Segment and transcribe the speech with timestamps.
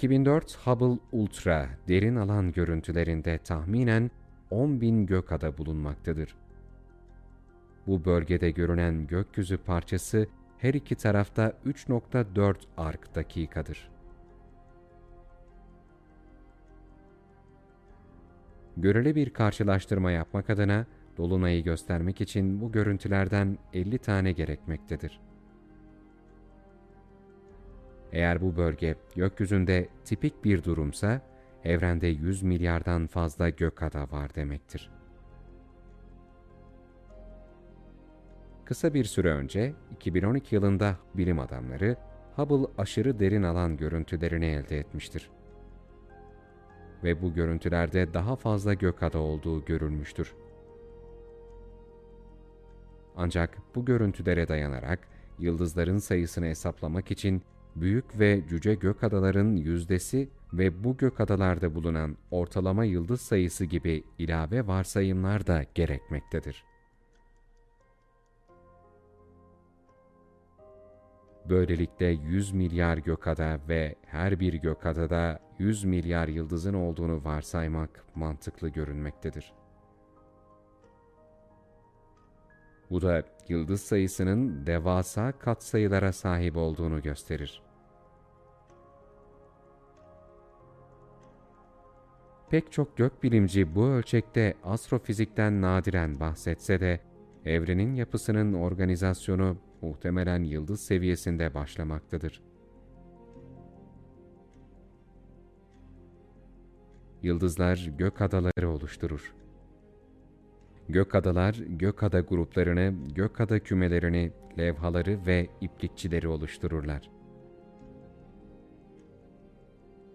[0.00, 4.10] 2004 Hubble Ultra derin alan görüntülerinde tahminen
[4.50, 6.34] 10.000 gökada bulunmaktadır.
[7.86, 10.26] Bu bölgede görünen gökyüzü parçası
[10.58, 13.90] her iki tarafta 3.4 ark dakikadır.
[18.76, 20.86] Göreli bir karşılaştırma yapmak adına
[21.16, 25.29] Dolunay'ı göstermek için bu görüntülerden 50 tane gerekmektedir.
[28.12, 31.20] Eğer bu bölge gökyüzünde tipik bir durumsa,
[31.64, 34.90] evrende 100 milyardan fazla gökada var demektir.
[38.64, 41.96] Kısa bir süre önce, 2012 yılında bilim adamları
[42.36, 45.30] Hubble aşırı derin alan görüntülerini elde etmiştir.
[47.04, 50.34] Ve bu görüntülerde daha fazla gökada olduğu görülmüştür.
[53.16, 55.08] Ancak bu görüntülere dayanarak
[55.38, 57.42] yıldızların sayısını hesaplamak için
[57.80, 64.04] büyük ve cüce gök adaların yüzdesi ve bu gök adalarda bulunan ortalama yıldız sayısı gibi
[64.18, 66.64] ilave varsayımlar da gerekmektedir.
[71.48, 79.52] Böylelikle 100 milyar gökada ve her bir gökadada 100 milyar yıldızın olduğunu varsaymak mantıklı görünmektedir.
[82.90, 87.69] Bu da yıldız sayısının devasa katsayılara sahip olduğunu gösterir.
[92.50, 97.00] Pek çok gökbilimci bu ölçekte astrofizikten nadiren bahsetse de,
[97.44, 102.42] evrenin yapısının organizasyonu muhtemelen yıldız seviyesinde başlamaktadır.
[107.22, 109.34] Yıldızlar gök adaları oluşturur.
[110.88, 117.19] Gökadalar, gökada gruplarını, gökada kümelerini, levhaları ve iplikçileri oluştururlar.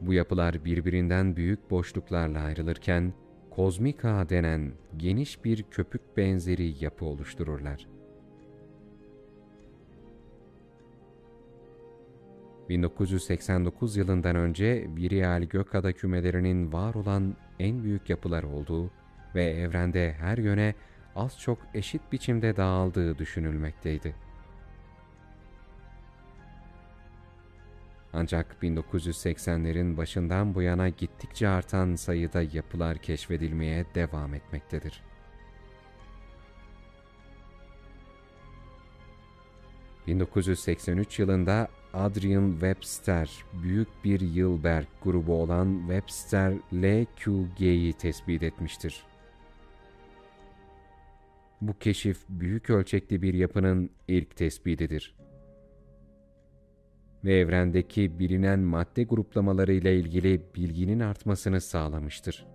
[0.00, 3.12] Bu yapılar birbirinden büyük boşluklarla ayrılırken,
[3.50, 7.86] kozmik ağ denen geniş bir köpük benzeri yapı oluştururlar.
[12.68, 18.90] 1989 yılından önce Virial gökada kümelerinin var olan en büyük yapılar olduğu
[19.34, 20.74] ve evrende her yöne
[21.16, 24.27] az çok eşit biçimde dağıldığı düşünülmekteydi.
[28.12, 35.02] Ancak 1980'lerin başından bu yana gittikçe artan sayıda yapılar keşfedilmeye devam etmektedir.
[40.08, 49.02] ...1983 yılında Adrian Webster, büyük bir Hilbert grubu olan Webster LQG'yi tespit etmiştir.
[51.60, 55.14] Bu keşif büyük ölçekli bir yapının ilk tespitidir.
[57.24, 62.46] Ve evrendeki bilinen madde gruplamaları ile ilgili bilginin artmasını sağlamıştır.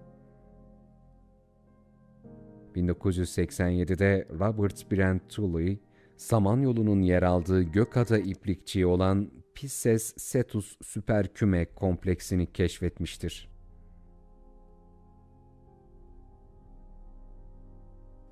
[2.76, 5.80] 1987'de Robert Brent Tully,
[6.18, 13.54] Samanyolu'nun yer aldığı gökada iplikçi olan Pisces Cetus süperküme kompleksini keşfetmiştir.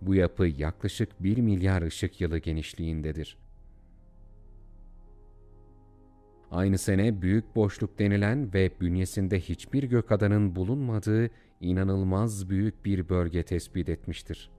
[0.02, 3.38] Bu yapı yaklaşık 1 milyar ışık yılı genişliğindedir.
[6.52, 11.30] Aynı sene büyük boşluk denilen ve bünyesinde hiçbir gökadanın bulunmadığı
[11.62, 14.52] inanılmaz büyük bir bölge tespit etmiştir.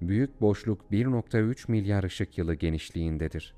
[0.00, 3.54] Büyük boşluk 1.3 milyar ışık yılı genişliğindedir.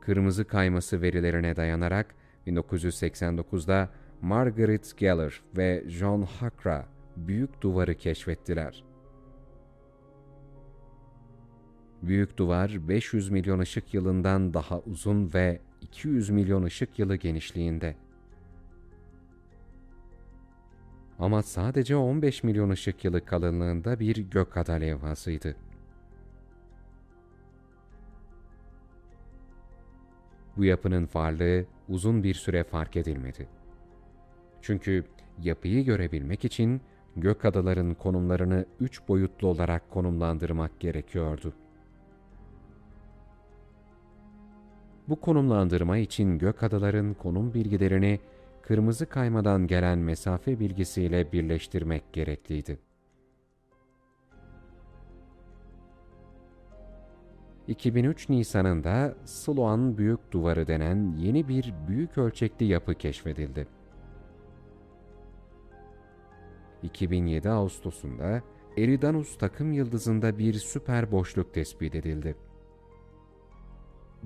[0.00, 2.14] Kırmızı kayması verilerine dayanarak
[2.46, 3.90] 1989'da
[4.22, 8.84] Margaret Geller ve John Hakra Büyük Duvarı keşfettiler.
[12.06, 17.96] Büyük Duvar 500 milyon ışık yılından daha uzun ve 200 milyon ışık yılı genişliğinde.
[21.18, 25.56] Ama sadece 15 milyon ışık yılı kalınlığında bir gökada levhasıydı.
[30.56, 33.48] Bu yapının varlığı uzun bir süre fark edilmedi.
[34.62, 35.04] Çünkü
[35.42, 36.80] yapıyı görebilmek için
[37.16, 41.54] gök adaların konumlarını üç boyutlu olarak konumlandırmak gerekiyordu.
[45.08, 48.20] Bu konumlandırma için gök adaların konum bilgilerini
[48.62, 52.78] kırmızı kaymadan gelen mesafe bilgisiyle birleştirmek gerekliydi.
[57.68, 63.66] 2003 Nisan'ında Sloan Büyük Duvarı denen yeni bir büyük ölçekli yapı keşfedildi.
[66.82, 68.42] 2007 Ağustos'unda
[68.78, 72.36] Eridanus takım yıldızında bir süper boşluk tespit edildi.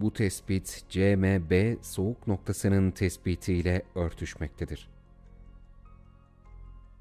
[0.01, 4.89] Bu tespit CMB soğuk noktasının tespitiyle örtüşmektedir.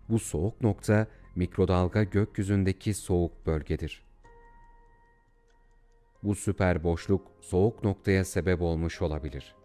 [0.10, 4.04] Bu soğuk nokta mikrodalga gökyüzündeki soğuk bölgedir.
[6.24, 9.56] Bu süper boşluk soğuk noktaya sebep olmuş olabilir.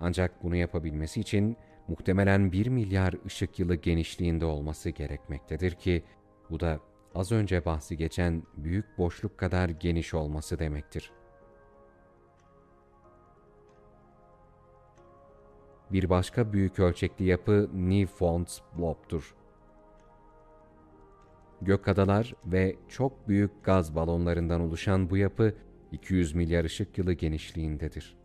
[0.00, 1.56] Ancak bunu yapabilmesi için
[1.88, 6.04] muhtemelen 1 milyar ışık yılı genişliğinde olması gerekmektedir ki
[6.50, 6.80] bu da
[7.14, 11.12] az önce bahsi geçen büyük boşluk kadar geniş olması demektir.
[15.92, 19.34] Bir başka büyük ölçekli yapı Newfound's Blob'dur.
[21.60, 25.54] Gökadalar ve çok büyük gaz balonlarından oluşan bu yapı
[25.92, 28.16] 200 milyar ışık yılı genişliğindedir.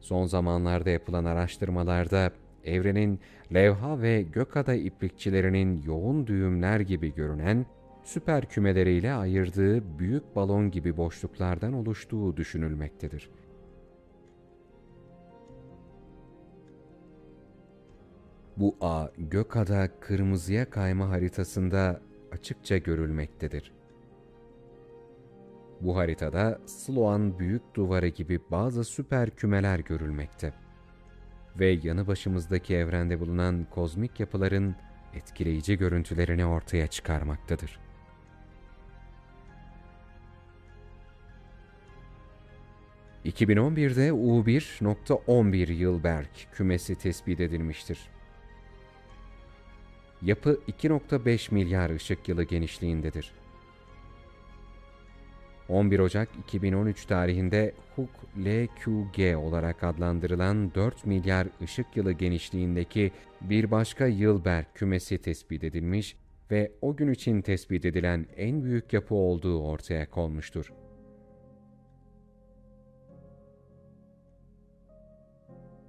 [0.00, 2.30] Son zamanlarda yapılan araştırmalarda
[2.64, 3.20] evrenin
[3.54, 7.66] levha ve gökada iplikçilerinin yoğun düğümler gibi görünen
[8.04, 13.30] süper kümeleriyle ayırdığı büyük balon gibi boşluklardan oluştuğu düşünülmektedir.
[18.56, 22.00] Bu ağ gökada kırmızıya kayma haritasında
[22.32, 23.72] açıkça görülmektedir.
[25.80, 30.52] Bu haritada Sloan Büyük Duvarı gibi bazı süper kümeler görülmekte
[31.56, 34.76] ve yanı başımızdaki evrende bulunan kozmik yapıların
[35.14, 37.78] etkileyici görüntülerini ortaya çıkarmaktadır.
[43.24, 47.98] ...2011'de U1.11 Yılberk kümesi tespit edilmiştir.
[50.22, 53.32] Yapı 2.5 milyar ışık yılı genişliğindedir.
[55.68, 64.06] 11 Ocak 2013 tarihinde HUK LQG olarak adlandırılan 4 milyar ışık yılı genişliğindeki bir başka
[64.06, 66.16] Yılberk kümesi tespit edilmiş
[66.50, 70.72] ve o gün için tespit edilen en büyük yapı olduğu ortaya konmuştur.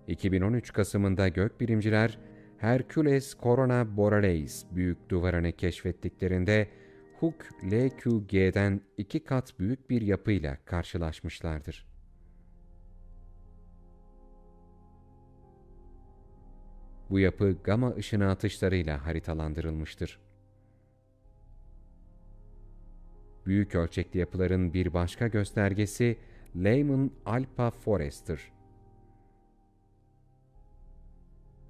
[0.08, 2.20] ...2013 Kasım'ında gökbilimciler
[2.58, 6.68] Hercules Corona Borealis büyük duvarını keşfettiklerinde
[7.20, 11.88] Hook LQG'den iki kat büyük bir yapıyla karşılaşmışlardır.
[17.10, 20.20] Bu yapı gama ışını atışlarıyla haritalandırılmıştır.
[23.46, 26.18] Büyük ölçekli yapıların bir başka göstergesi
[26.56, 28.52] Lehman Alpha Forest'tir.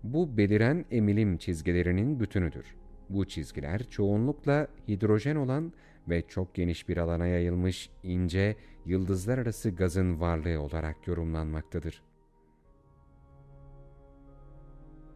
[0.03, 2.75] Bu beliren emilim çizgilerinin bütünüdür.
[3.09, 5.73] Bu çizgiler çoğunlukla hidrojen olan
[6.09, 12.03] ve çok geniş bir alana yayılmış ince, yıldızlar arası gazın varlığı olarak yorumlanmaktadır.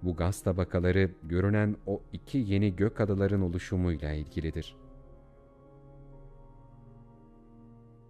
[0.02, 4.76] Bu gaz tabakaları görünen o iki yeni gök adaların oluşumuyla ilgilidir.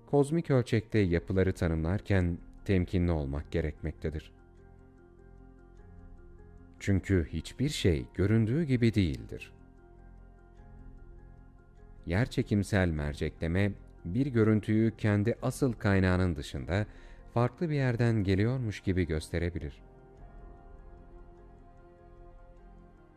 [0.05, 4.31] Kozmik ölçekte yapıları tanımlarken temkinli olmak gerekmektedir.
[6.79, 9.53] Çünkü hiçbir şey göründüğü gibi değildir
[12.05, 13.71] yerçekimsel mercekleme,
[14.05, 16.85] bir görüntüyü kendi asıl kaynağının dışında
[17.33, 19.81] farklı bir yerden geliyormuş gibi gösterebilir.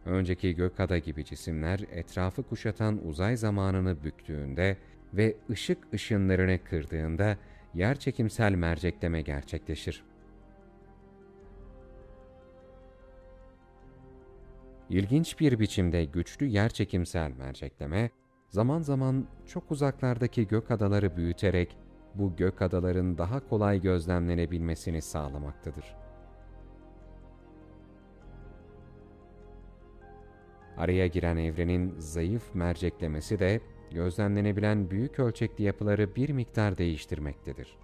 [0.05, 4.77] Önceki gökada gibi cisimler etrafı kuşatan uzay zamanını büktüğünde
[5.15, 7.37] ve ışık ışınlarını kırdığında
[7.75, 10.05] yerçekimsel mercekleme gerçekleşir.
[14.91, 18.11] İlginç bir biçimde güçlü yerçekimsel mercekleme,
[18.49, 21.77] zaman zaman çok uzaklardaki gök adaları büyüterek
[22.15, 25.97] bu gök adaların daha kolay gözlemlenebilmesini sağlamaktadır.
[30.77, 33.61] Araya giren evrenin zayıf merceklemesi de
[33.91, 37.79] gözlemlenebilen büyük ölçekli yapıları bir miktar değiştirmektedir.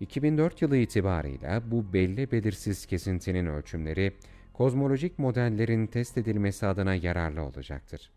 [0.00, 4.12] 2004 yılı itibarıyla bu belli belirsiz kesintinin ölçümleri
[4.60, 8.12] kozmolojik modellerin test edilmesi adına yararlı olacaktır.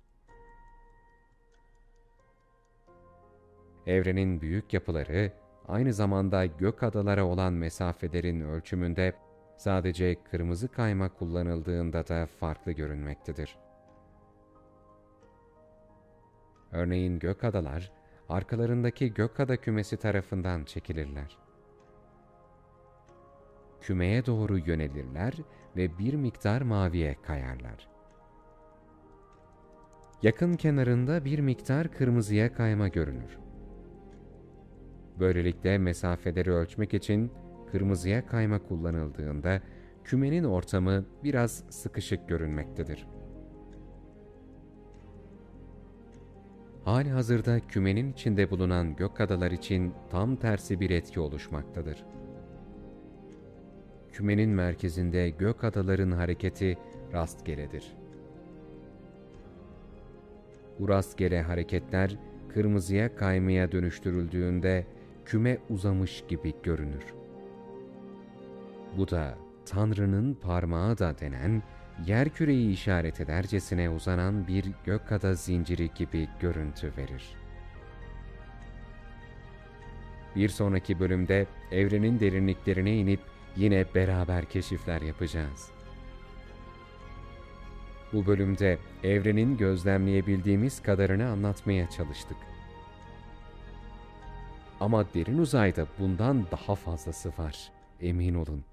[3.88, 5.32] Evrenin büyük yapıları,
[5.68, 9.14] aynı zamanda gök adalara olan mesafelerin ölçümünde
[9.58, 13.58] sadece kırmızı kayma kullanıldığında da farklı görünmektedir.
[16.72, 17.92] Örneğin gök adalar,
[18.30, 21.43] arkalarındaki gök ada kümesi tarafından çekilirler.
[23.84, 25.34] Kümeye doğru yönelirler
[25.75, 27.90] ve bir miktar maviye kayarlar.
[30.22, 33.38] Yakın kenarında bir miktar kırmızıya kayma görünür.
[35.20, 37.32] Böylelikle mesafeleri ölçmek için
[37.72, 39.62] kırmızıya kayma kullanıldığında
[40.04, 43.08] kümenin ortamı biraz sıkışık görünmektedir.
[46.84, 52.06] hali hazırda kümenin içinde bulunan gök adalar için tam tersi bir etki oluşmaktadır.
[54.13, 56.77] Kümenin merkezinde gök adaların hareketi
[57.13, 57.93] rastgeledir.
[60.79, 62.17] Bu rastgele hareketler
[62.53, 64.86] kırmızıya kaymaya dönüştürüldüğünde
[65.25, 67.03] küme uzamış gibi görünür.
[68.98, 71.63] Bu da Tanrı'nın parmağı da denen
[72.05, 77.36] yer küreyi işaret edercesine uzanan bir gökkada zinciri gibi görüntü verir.
[80.36, 85.72] Bir sonraki bölümde evrenin derinliklerine inip yine beraber keşifler yapacağız.
[88.13, 92.38] Bu bölümde evrenin gözlemleyebildiğimiz kadarını anlatmaya çalıştık.
[94.79, 98.65] Ama derin uzayda bundan daha fazlası var, emin olun.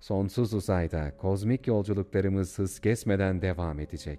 [0.00, 4.18] Sonsuz uzayda kozmik yolculuklarımız hız kesmeden devam edecek.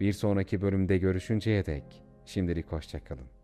[0.00, 3.41] Bir sonraki bölümde görüşünceye dek şimdilik hoşçakalın.